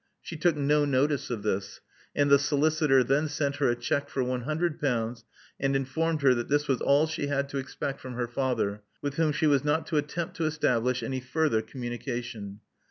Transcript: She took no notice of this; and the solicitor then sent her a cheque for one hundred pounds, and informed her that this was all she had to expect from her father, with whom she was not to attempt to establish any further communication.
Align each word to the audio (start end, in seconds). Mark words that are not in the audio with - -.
She 0.19 0.35
took 0.35 0.55
no 0.55 0.83
notice 0.83 1.29
of 1.29 1.43
this; 1.43 1.79
and 2.15 2.31
the 2.31 2.39
solicitor 2.39 3.03
then 3.03 3.27
sent 3.27 3.57
her 3.57 3.69
a 3.69 3.75
cheque 3.75 4.09
for 4.09 4.23
one 4.23 4.41
hundred 4.45 4.81
pounds, 4.81 5.25
and 5.59 5.75
informed 5.75 6.23
her 6.23 6.33
that 6.33 6.47
this 6.49 6.67
was 6.67 6.81
all 6.81 7.05
she 7.05 7.27
had 7.27 7.47
to 7.49 7.59
expect 7.59 7.99
from 7.99 8.15
her 8.15 8.27
father, 8.27 8.81
with 9.03 9.17
whom 9.17 9.31
she 9.31 9.45
was 9.45 9.63
not 9.63 9.85
to 9.85 9.97
attempt 9.97 10.37
to 10.37 10.45
establish 10.45 11.03
any 11.03 11.19
further 11.19 11.61
communication. 11.61 12.61